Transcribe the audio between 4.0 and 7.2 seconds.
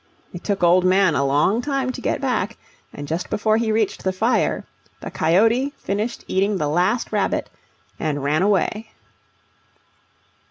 the fire, the coyote finished eating the last